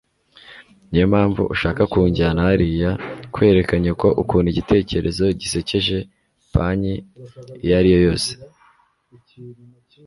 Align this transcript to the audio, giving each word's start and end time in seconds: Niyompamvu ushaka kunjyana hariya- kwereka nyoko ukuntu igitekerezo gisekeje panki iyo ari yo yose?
Niyompamvu 0.89 1.41
ushaka 1.53 1.81
kunjyana 1.91 2.41
hariya- 2.47 2.89
kwereka 3.33 3.73
nyoko 3.83 4.07
ukuntu 4.21 4.47
igitekerezo 4.53 5.25
gisekeje 5.39 5.97
panki 6.53 6.93
iyo 7.63 7.73
ari 7.79 7.89
yo 7.93 7.99
yose? 8.07 8.31